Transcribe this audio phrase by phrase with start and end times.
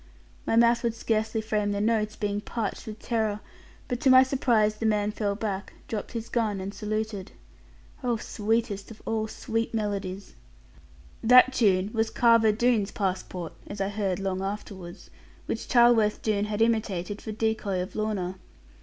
[0.47, 3.39] My mouth would scarcely frame the notes, being parched with terror;
[3.87, 7.33] but to my surprise, the man fell back, dropped his gun, and saluted.
[8.03, 10.33] Oh, sweetest of all sweet melodies!
[11.23, 15.11] That tune was Carver Doone's passport (as I heard long afterwards),
[15.45, 18.39] which Charleworth Doone had imitated, for decoy of Lorna.